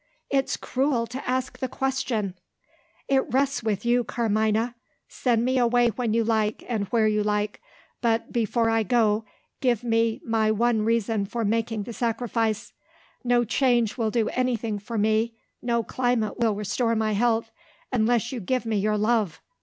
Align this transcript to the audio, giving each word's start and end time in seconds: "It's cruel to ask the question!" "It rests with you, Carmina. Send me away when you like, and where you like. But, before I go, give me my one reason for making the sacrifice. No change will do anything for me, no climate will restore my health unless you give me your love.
"It's 0.31 0.57
cruel 0.57 1.05
to 1.05 1.29
ask 1.29 1.59
the 1.59 1.67
question!" 1.67 2.33
"It 3.07 3.31
rests 3.31 3.61
with 3.61 3.85
you, 3.85 4.03
Carmina. 4.03 4.73
Send 5.07 5.45
me 5.45 5.59
away 5.59 5.89
when 5.89 6.11
you 6.15 6.23
like, 6.23 6.63
and 6.67 6.85
where 6.87 7.05
you 7.07 7.21
like. 7.21 7.61
But, 8.01 8.33
before 8.33 8.67
I 8.67 8.81
go, 8.81 9.25
give 9.59 9.83
me 9.83 10.19
my 10.25 10.49
one 10.49 10.81
reason 10.85 11.25
for 11.27 11.45
making 11.45 11.83
the 11.83 11.93
sacrifice. 11.93 12.73
No 13.23 13.43
change 13.43 13.95
will 13.95 14.09
do 14.09 14.27
anything 14.29 14.79
for 14.79 14.97
me, 14.97 15.35
no 15.61 15.83
climate 15.83 16.39
will 16.39 16.55
restore 16.55 16.95
my 16.95 17.11
health 17.11 17.51
unless 17.91 18.31
you 18.31 18.39
give 18.39 18.65
me 18.65 18.77
your 18.77 18.97
love. 18.97 19.39